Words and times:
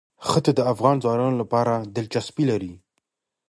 ښتې 0.27 0.51
د 0.55 0.61
افغان 0.73 0.95
ځوانانو 1.03 1.39
لپاره 1.41 1.73
دلچسپي 1.95 2.43
لري. 2.51 2.71